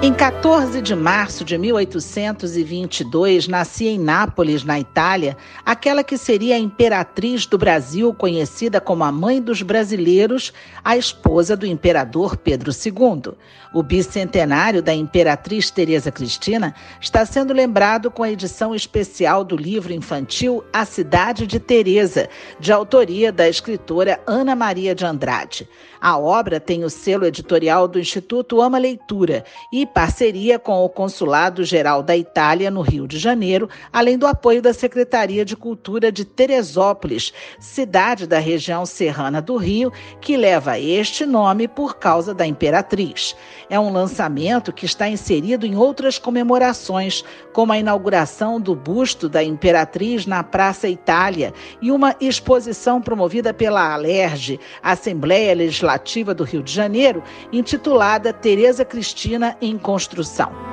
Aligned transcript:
Em 0.00 0.14
14 0.14 0.80
de 0.80 0.94
março 0.94 1.44
de 1.44 1.58
1822, 1.58 3.48
nascia 3.48 3.90
em 3.90 3.98
Nápoles, 3.98 4.62
na 4.62 4.78
Itália, 4.78 5.36
aquela 5.66 6.04
que 6.04 6.16
seria 6.16 6.54
a 6.54 6.58
imperatriz 6.58 7.46
do 7.46 7.58
Brasil, 7.58 8.14
conhecida 8.14 8.80
como 8.80 9.02
a 9.02 9.10
mãe 9.10 9.42
dos 9.42 9.60
brasileiros, 9.60 10.52
a 10.84 10.96
esposa 10.96 11.56
do 11.56 11.66
imperador 11.66 12.36
Pedro 12.36 12.70
II. 12.70 13.34
O 13.74 13.82
bicentenário 13.82 14.80
da 14.80 14.94
imperatriz 14.94 15.68
Teresa 15.68 16.12
Cristina 16.12 16.76
está 17.00 17.26
sendo 17.26 17.52
lembrado 17.52 18.08
com 18.08 18.22
a 18.22 18.30
edição 18.30 18.76
especial 18.76 19.42
do 19.42 19.56
livro 19.56 19.92
infantil 19.92 20.64
A 20.72 20.84
Cidade 20.84 21.44
de 21.44 21.58
Teresa, 21.58 22.28
de 22.60 22.72
autoria 22.72 23.32
da 23.32 23.48
escritora 23.48 24.20
Ana 24.28 24.54
Maria 24.54 24.94
de 24.94 25.04
Andrade. 25.04 25.68
A 26.00 26.16
obra 26.16 26.60
tem 26.60 26.84
o 26.84 26.88
selo 26.88 27.26
editorial 27.26 27.88
do 27.88 27.98
Instituto 27.98 28.62
Ama 28.62 28.78
Leitura 28.78 29.44
e 29.72 29.87
parceria 29.88 30.58
com 30.58 30.84
o 30.84 30.88
Consulado 30.88 31.64
Geral 31.64 32.02
da 32.02 32.16
Itália 32.16 32.70
no 32.70 32.82
Rio 32.82 33.08
de 33.08 33.18
Janeiro, 33.18 33.68
além 33.92 34.18
do 34.18 34.26
apoio 34.26 34.62
da 34.62 34.72
Secretaria 34.72 35.44
de 35.44 35.56
Cultura 35.56 36.12
de 36.12 36.24
Teresópolis, 36.24 37.32
cidade 37.58 38.26
da 38.26 38.38
região 38.38 38.84
serrana 38.84 39.40
do 39.40 39.56
Rio, 39.56 39.92
que 40.20 40.36
leva 40.36 40.78
este 40.78 41.24
nome 41.24 41.66
por 41.66 41.96
causa 41.96 42.34
da 42.34 42.46
imperatriz. 42.46 43.34
É 43.70 43.80
um 43.80 43.92
lançamento 43.92 44.72
que 44.72 44.84
está 44.84 45.08
inserido 45.08 45.64
em 45.64 45.76
outras 45.76 46.18
comemorações, 46.18 47.24
como 47.52 47.72
a 47.72 47.78
inauguração 47.78 48.60
do 48.60 48.74
busto 48.74 49.28
da 49.28 49.42
imperatriz 49.42 50.26
na 50.26 50.44
Praça 50.44 50.88
Itália 50.88 51.54
e 51.80 51.90
uma 51.90 52.14
exposição 52.20 53.00
promovida 53.00 53.54
pela 53.54 53.94
Alerj, 53.94 54.60
Assembleia 54.82 55.54
Legislativa 55.54 56.34
do 56.34 56.44
Rio 56.44 56.62
de 56.62 56.72
Janeiro, 56.72 57.22
intitulada 57.52 58.32
Tereza 58.32 58.84
Cristina 58.84 59.56
em 59.60 59.77
construção. 59.78 60.67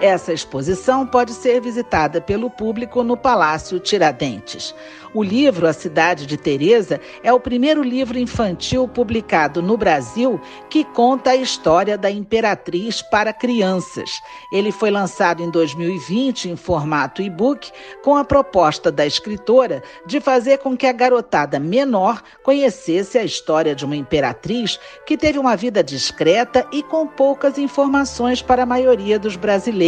Essa 0.00 0.32
exposição 0.32 1.04
pode 1.04 1.32
ser 1.32 1.60
visitada 1.60 2.20
pelo 2.20 2.48
público 2.48 3.02
no 3.02 3.16
Palácio 3.16 3.80
Tiradentes. 3.80 4.72
O 5.12 5.24
livro 5.24 5.66
A 5.66 5.72
Cidade 5.72 6.24
de 6.24 6.36
Teresa 6.36 7.00
é 7.22 7.32
o 7.32 7.40
primeiro 7.40 7.82
livro 7.82 8.16
infantil 8.16 8.86
publicado 8.86 9.60
no 9.60 9.76
Brasil 9.76 10.40
que 10.70 10.84
conta 10.84 11.30
a 11.30 11.36
história 11.36 11.98
da 11.98 12.10
imperatriz 12.10 13.02
para 13.02 13.32
crianças. 13.32 14.08
Ele 14.52 14.70
foi 14.70 14.90
lançado 14.90 15.42
em 15.42 15.50
2020 15.50 16.50
em 16.50 16.56
formato 16.56 17.20
e-book 17.20 17.72
com 18.04 18.16
a 18.16 18.24
proposta 18.24 18.92
da 18.92 19.04
escritora 19.04 19.82
de 20.06 20.20
fazer 20.20 20.58
com 20.58 20.76
que 20.76 20.86
a 20.86 20.92
garotada 20.92 21.58
menor 21.58 22.22
conhecesse 22.44 23.18
a 23.18 23.24
história 23.24 23.74
de 23.74 23.84
uma 23.84 23.96
imperatriz 23.96 24.78
que 25.04 25.16
teve 25.16 25.40
uma 25.40 25.56
vida 25.56 25.82
discreta 25.82 26.64
e 26.70 26.84
com 26.84 27.06
poucas 27.06 27.58
informações 27.58 28.40
para 28.40 28.62
a 28.62 28.66
maioria 28.66 29.18
dos 29.18 29.34
brasileiros. 29.34 29.87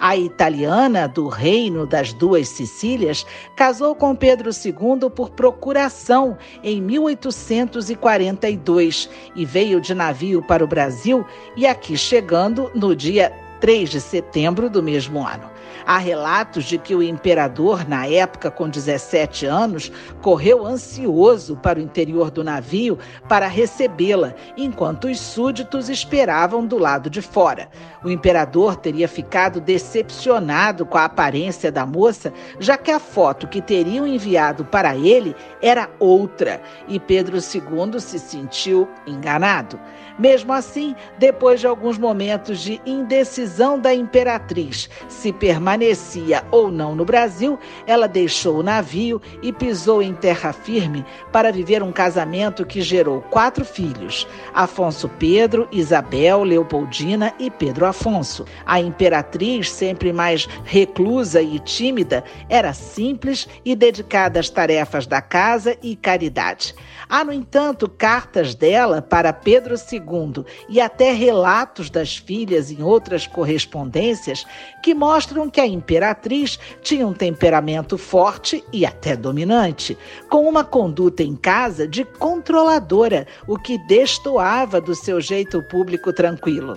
A 0.00 0.16
italiana 0.16 1.06
do 1.06 1.28
Reino 1.28 1.86
das 1.86 2.14
Duas 2.14 2.48
Sicílias 2.48 3.26
casou 3.54 3.94
com 3.94 4.16
Pedro 4.16 4.48
II 4.50 5.10
por 5.14 5.28
procuração 5.30 6.38
em 6.64 6.80
1842 6.80 9.10
e 9.36 9.44
veio 9.44 9.78
de 9.78 9.94
navio 9.94 10.42
para 10.42 10.64
o 10.64 10.66
Brasil 10.66 11.22
e 11.54 11.66
aqui 11.66 11.98
chegando 11.98 12.70
no 12.74 12.96
dia 12.96 13.30
3 13.60 13.90
de 13.90 14.00
setembro 14.00 14.70
do 14.70 14.82
mesmo 14.82 15.26
ano. 15.26 15.50
Há 15.86 15.98
relatos 15.98 16.64
de 16.64 16.78
que 16.78 16.94
o 16.94 17.02
imperador, 17.02 17.88
na 17.88 18.06
época 18.06 18.50
com 18.50 18.68
17 18.68 19.46
anos, 19.46 19.90
correu 20.20 20.66
ansioso 20.66 21.56
para 21.56 21.78
o 21.78 21.82
interior 21.82 22.30
do 22.30 22.44
navio 22.44 22.98
para 23.28 23.46
recebê-la, 23.46 24.34
enquanto 24.56 25.08
os 25.08 25.18
súditos 25.18 25.88
esperavam 25.88 26.66
do 26.66 26.78
lado 26.78 27.08
de 27.10 27.22
fora. 27.22 27.68
O 28.04 28.10
imperador 28.10 28.76
teria 28.76 29.08
ficado 29.08 29.60
decepcionado 29.60 30.86
com 30.86 30.96
a 30.96 31.04
aparência 31.04 31.70
da 31.70 31.84
moça, 31.84 32.32
já 32.58 32.76
que 32.76 32.90
a 32.90 32.98
foto 32.98 33.46
que 33.46 33.60
teriam 33.60 34.06
enviado 34.06 34.64
para 34.64 34.96
ele 34.96 35.34
era 35.60 35.90
outra, 35.98 36.60
e 36.88 36.98
Pedro 36.98 37.36
II 37.36 38.00
se 38.00 38.18
sentiu 38.18 38.88
enganado. 39.06 39.78
Mesmo 40.18 40.52
assim, 40.52 40.94
depois 41.18 41.60
de 41.60 41.66
alguns 41.66 41.96
momentos 41.96 42.60
de 42.60 42.80
indecisão 42.84 43.78
da 43.78 43.94
imperatriz 43.94 44.88
se 45.08 45.32
permanecia 45.60 46.42
ou 46.50 46.70
não 46.70 46.94
no 46.94 47.04
Brasil, 47.04 47.58
ela 47.86 48.08
deixou 48.08 48.56
o 48.56 48.62
navio 48.62 49.20
e 49.42 49.52
pisou 49.52 50.02
em 50.02 50.14
terra 50.14 50.54
firme 50.54 51.04
para 51.30 51.52
viver 51.52 51.82
um 51.82 51.92
casamento 51.92 52.64
que 52.64 52.80
gerou 52.80 53.20
quatro 53.20 53.62
filhos: 53.62 54.26
Afonso 54.54 55.06
Pedro, 55.18 55.68
Isabel, 55.70 56.44
Leopoldina 56.44 57.34
e 57.38 57.50
Pedro 57.50 57.84
Afonso. 57.84 58.46
A 58.64 58.80
imperatriz, 58.80 59.70
sempre 59.70 60.14
mais 60.14 60.48
reclusa 60.64 61.42
e 61.42 61.58
tímida, 61.58 62.24
era 62.48 62.72
simples 62.72 63.46
e 63.62 63.76
dedicada 63.76 64.40
às 64.40 64.48
tarefas 64.48 65.06
da 65.06 65.20
casa 65.20 65.76
e 65.82 65.94
caridade. 65.94 66.74
Há, 67.06 67.24
no 67.24 67.32
entanto, 67.32 67.88
cartas 67.88 68.54
dela 68.54 69.02
para 69.02 69.32
Pedro 69.32 69.74
II 69.74 70.44
e 70.68 70.80
até 70.80 71.12
relatos 71.12 71.90
das 71.90 72.16
filhas 72.16 72.70
em 72.70 72.82
outras 72.82 73.26
correspondências 73.26 74.46
que 74.80 74.94
mostram 74.94 75.49
que 75.50 75.60
a 75.60 75.66
imperatriz 75.66 76.58
tinha 76.82 77.06
um 77.06 77.12
temperamento 77.12 77.98
forte 77.98 78.64
e 78.72 78.86
até 78.86 79.16
dominante, 79.16 79.96
com 80.28 80.48
uma 80.48 80.64
conduta 80.64 81.22
em 81.22 81.36
casa 81.36 81.86
de 81.86 82.04
controladora, 82.04 83.26
o 83.46 83.58
que 83.58 83.78
destoava 83.86 84.80
do 84.80 84.94
seu 84.94 85.20
jeito 85.20 85.62
público 85.62 86.12
tranquilo. 86.12 86.76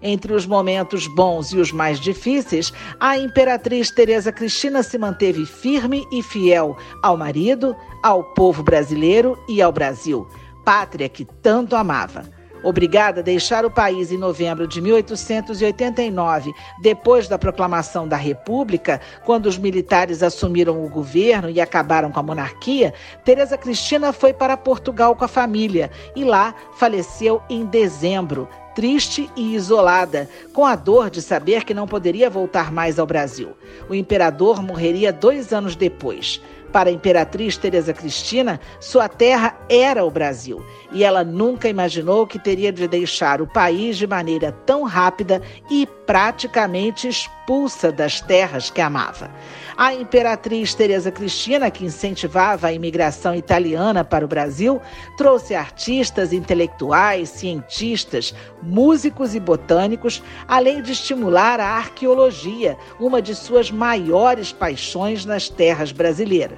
Entre 0.00 0.32
os 0.32 0.46
momentos 0.46 1.06
bons 1.08 1.52
e 1.52 1.58
os 1.58 1.72
mais 1.72 1.98
difíceis, 1.98 2.72
a 3.00 3.18
imperatriz 3.18 3.90
Teresa 3.90 4.30
Cristina 4.30 4.82
se 4.82 4.96
manteve 4.96 5.44
firme 5.44 6.06
e 6.12 6.22
fiel 6.22 6.76
ao 7.02 7.16
marido, 7.16 7.74
ao 8.02 8.22
povo 8.22 8.62
brasileiro 8.62 9.36
e 9.48 9.60
ao 9.60 9.72
Brasil, 9.72 10.26
pátria 10.64 11.08
que 11.08 11.24
tanto 11.24 11.74
amava. 11.74 12.37
Obrigada 12.62 13.20
a 13.20 13.24
deixar 13.24 13.64
o 13.64 13.70
país 13.70 14.10
em 14.10 14.18
novembro 14.18 14.66
de 14.66 14.80
1889, 14.80 16.52
depois 16.80 17.28
da 17.28 17.38
proclamação 17.38 18.06
da 18.08 18.16
República, 18.16 19.00
quando 19.24 19.46
os 19.46 19.56
militares 19.56 20.22
assumiram 20.22 20.84
o 20.84 20.88
governo 20.88 21.48
e 21.48 21.60
acabaram 21.60 22.10
com 22.10 22.20
a 22.20 22.22
monarquia, 22.22 22.92
Teresa 23.24 23.56
Cristina 23.56 24.12
foi 24.12 24.32
para 24.32 24.56
Portugal 24.56 25.14
com 25.14 25.24
a 25.24 25.28
família 25.28 25.90
e 26.16 26.24
lá 26.24 26.54
faleceu 26.76 27.40
em 27.48 27.64
dezembro, 27.64 28.48
triste 28.74 29.30
e 29.34 29.54
isolada, 29.54 30.28
com 30.52 30.64
a 30.64 30.76
dor 30.76 31.10
de 31.10 31.20
saber 31.20 31.64
que 31.64 31.74
não 31.74 31.86
poderia 31.86 32.30
voltar 32.30 32.72
mais 32.72 32.98
ao 32.98 33.06
Brasil. 33.06 33.50
O 33.88 33.94
imperador 33.94 34.62
morreria 34.62 35.12
dois 35.12 35.52
anos 35.52 35.74
depois. 35.74 36.40
Para 36.72 36.90
a 36.90 36.92
imperatriz 36.92 37.56
Teresa 37.56 37.94
Cristina, 37.94 38.60
sua 38.78 39.08
terra 39.08 39.58
era 39.70 40.04
o 40.04 40.10
Brasil 40.10 40.64
e 40.92 41.02
ela 41.02 41.24
nunca 41.24 41.68
imaginou 41.68 42.26
que 42.26 42.38
teria 42.38 42.72
de 42.72 42.86
deixar 42.86 43.40
o 43.40 43.46
país 43.46 43.96
de 43.96 44.06
maneira 44.06 44.52
tão 44.66 44.82
rápida 44.82 45.40
e 45.70 45.86
praticamente 46.06 47.08
expulsa 47.08 47.92
das 47.92 48.20
terras 48.20 48.70
que 48.70 48.80
amava. 48.80 49.30
A 49.76 49.94
imperatriz 49.94 50.74
Teresa 50.74 51.10
Cristina, 51.10 51.70
que 51.70 51.84
incentivava 51.84 52.66
a 52.66 52.72
imigração 52.72 53.34
italiana 53.34 54.02
para 54.02 54.24
o 54.24 54.28
Brasil, 54.28 54.80
trouxe 55.16 55.54
artistas, 55.54 56.32
intelectuais, 56.32 57.28
cientistas, 57.28 58.34
músicos 58.62 59.34
e 59.34 59.40
botânicos, 59.40 60.22
além 60.46 60.82
de 60.82 60.92
estimular 60.92 61.60
a 61.60 61.76
arqueologia, 61.76 62.76
uma 62.98 63.20
de 63.20 63.34
suas 63.34 63.70
maiores 63.70 64.50
paixões 64.50 65.24
nas 65.24 65.48
terras 65.48 65.92
brasileiras. 65.92 66.57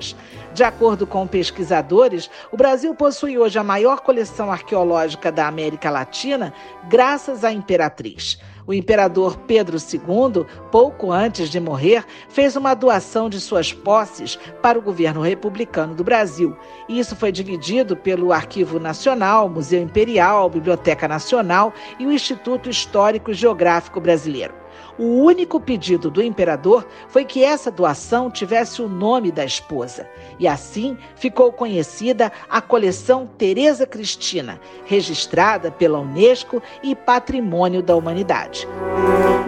De 0.52 0.64
acordo 0.64 1.06
com 1.06 1.26
pesquisadores, 1.26 2.30
o 2.50 2.56
Brasil 2.56 2.94
possui 2.94 3.38
hoje 3.38 3.58
a 3.58 3.64
maior 3.64 4.00
coleção 4.00 4.50
arqueológica 4.50 5.30
da 5.30 5.46
América 5.46 5.90
Latina, 5.90 6.52
graças 6.88 7.44
à 7.44 7.52
imperatriz. 7.52 8.38
O 8.66 8.74
imperador 8.74 9.36
Pedro 9.48 9.76
II, 9.78 10.46
pouco 10.70 11.10
antes 11.10 11.50
de 11.50 11.58
morrer, 11.58 12.04
fez 12.28 12.54
uma 12.54 12.74
doação 12.74 13.28
de 13.28 13.40
suas 13.40 13.72
posses 13.72 14.38
para 14.62 14.78
o 14.78 14.82
governo 14.82 15.22
republicano 15.22 15.94
do 15.94 16.04
Brasil. 16.04 16.56
Isso 16.88 17.16
foi 17.16 17.32
dividido 17.32 17.96
pelo 17.96 18.32
Arquivo 18.32 18.78
Nacional, 18.78 19.48
Museu 19.48 19.82
Imperial, 19.82 20.48
Biblioteca 20.48 21.08
Nacional 21.08 21.72
e 21.98 22.06
o 22.06 22.12
Instituto 22.12 22.70
Histórico 22.70 23.30
e 23.30 23.34
Geográfico 23.34 24.00
Brasileiro. 24.00 24.59
O 24.98 25.22
único 25.22 25.60
pedido 25.60 26.10
do 26.10 26.22
imperador 26.22 26.86
foi 27.08 27.24
que 27.24 27.42
essa 27.42 27.70
doação 27.70 28.30
tivesse 28.30 28.82
o 28.82 28.88
nome 28.88 29.32
da 29.32 29.44
esposa. 29.44 30.08
E 30.38 30.46
assim 30.46 30.96
ficou 31.16 31.52
conhecida 31.52 32.30
a 32.48 32.60
coleção 32.60 33.28
Teresa 33.38 33.86
Cristina, 33.86 34.60
registrada 34.84 35.70
pela 35.70 35.98
Unesco 35.98 36.62
e 36.82 36.94
Patrimônio 36.94 37.82
da 37.82 37.96
Humanidade. 37.96 38.66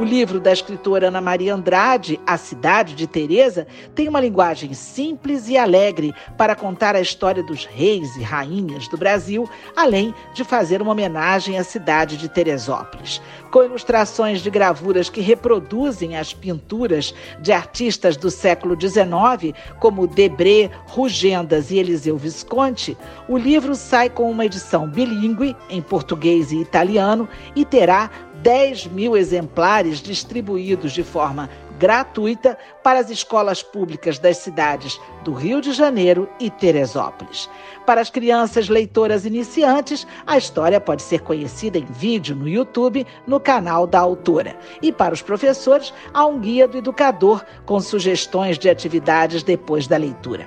O 0.01 0.05
livro 0.05 0.41
da 0.41 0.53
escritora 0.53 1.09
Ana 1.09 1.21
Maria 1.21 1.55
Andrade, 1.55 2.19
A 2.27 2.37
Cidade 2.37 2.95
de 2.95 3.07
Teresa, 3.07 3.67
tem 3.95 4.09
uma 4.09 4.21
linguagem 4.21 4.75
simples 4.75 5.49
e 5.49 5.57
alegre 5.57 6.13
para 6.37 6.57
contar 6.57 6.97
a 6.97 7.01
história 7.01 7.43
dos 7.43 7.65
reis 7.65 8.17
e 8.17 8.23
rainhas 8.23 8.89
do 8.89 8.97
Brasil, 8.97 9.49
além 9.77 10.13
de 10.35 10.43
fazer 10.43 10.83
uma 10.83 10.93
homenagem 10.93 11.57
à 11.57 11.63
cidade 11.63 12.17
de 12.17 12.29
Teresópolis. 12.29 13.23
Com 13.53 13.63
ilustrações 13.63 14.41
de 14.41 14.51
gravuras 14.51 15.09
que 15.23 15.29
reproduzem 15.29 16.17
as 16.17 16.35
pinturas 16.35 17.15
de 17.41 17.53
artistas 17.53 18.17
do 18.17 18.29
século 18.29 18.77
XIX, 18.79 19.57
como 19.79 20.09
Debré, 20.09 20.69
Rugendas 20.89 21.71
e 21.71 21.79
Eliseu 21.79 22.19
Visconti, 22.19 22.97
o 23.29 23.39
livro 23.39 23.77
sai 23.77 24.11
com 24.11 24.29
uma 24.29 24.45
edição 24.45 24.89
bilíngue, 24.89 25.57
em 25.71 25.81
português 25.81 26.51
e 26.51 26.57
italiano, 26.57 27.29
e 27.55 27.65
terá 27.65 28.11
10 28.43 28.89
mil 28.89 29.17
exemplares 29.17 30.01
distribuídos 30.01 30.93
de 30.93 31.05
forma 31.05 31.49
gratuita 31.83 32.57
para 32.81 33.01
as 33.01 33.11
escolas 33.11 33.61
públicas 33.61 34.17
das 34.17 34.37
cidades 34.37 35.01
do 35.25 35.33
Rio 35.33 35.61
de 35.61 35.73
Janeiro 35.73 36.29
e 36.39 36.49
Teresópolis. 36.49 37.51
Para 37.85 38.01
as 38.01 38.09
crianças 38.09 38.69
leitoras 38.69 39.27
iniciantes, 39.27 40.07
a 40.25 40.39
história 40.39 40.81
pode 40.81 41.03
ser 41.03 41.23
conhecida 41.23 41.79
em 41.79 41.85
vídeo 41.85 42.37
no 42.37 42.49
YouTube, 42.49 43.05
no 43.27 43.41
canal 43.41 43.85
da 43.85 43.99
autora. 43.99 44.57
E 44.81 44.93
para 44.93 45.13
os 45.13 45.23
professores, 45.23 45.93
há 46.15 46.25
um 46.25 46.39
guia 46.39 46.69
do 46.69 46.79
educador 46.79 47.45
com 47.67 47.81
sugestões 47.81 48.61
de 48.61 48.71
atividades 48.71 49.43
depois 49.43 49.89
da 49.89 49.97
leitura. 49.97 50.47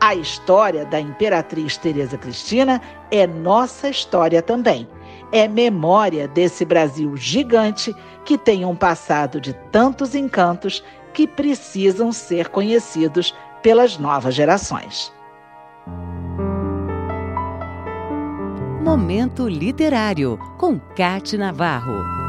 A 0.00 0.14
história 0.14 0.86
da 0.86 0.98
Imperatriz 0.98 1.76
Teresa 1.76 2.16
Cristina 2.16 2.80
é 3.10 3.26
nossa 3.26 3.90
história 3.90 4.40
também 4.40 4.88
é 5.32 5.46
memória 5.46 6.26
desse 6.26 6.64
Brasil 6.64 7.16
gigante 7.16 7.94
que 8.24 8.36
tem 8.36 8.64
um 8.64 8.74
passado 8.74 9.40
de 9.40 9.52
tantos 9.70 10.14
encantos 10.14 10.84
que 11.12 11.26
precisam 11.26 12.12
ser 12.12 12.48
conhecidos 12.48 13.34
pelas 13.62 13.98
novas 13.98 14.34
gerações. 14.34 15.12
Momento 18.82 19.48
Literário, 19.48 20.38
com 20.58 20.78
Cate 20.78 21.36
Navarro. 21.36 22.19